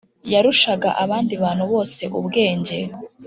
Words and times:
yarushaga 0.33 0.89
abandi 1.03 1.33
bantu 1.43 1.63
bose 1.73 2.01
ubwenge. 2.19 2.77